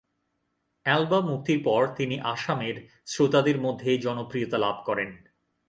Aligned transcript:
Album 0.85 1.25
মুক্তির 1.25 1.59
পর 1.63 1.81
তিনি 1.95 2.15
আসামের 2.19 2.75
শ্রোতাদের 3.05 3.57
মধ্যে 3.61 3.97
জনপ্রিয়তা 3.97 4.57
লাভ 4.57 4.77
করেন। 4.85 5.09